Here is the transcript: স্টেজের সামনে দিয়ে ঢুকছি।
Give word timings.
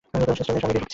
স্টেজের 0.23 0.47
সামনে 0.47 0.65
দিয়ে 0.73 0.79
ঢুকছি। 0.83 0.87